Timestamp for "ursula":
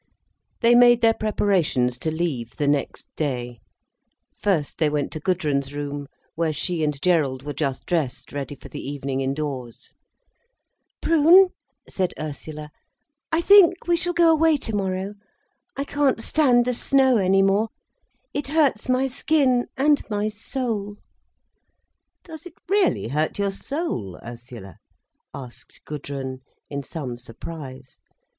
12.17-12.71, 24.25-24.77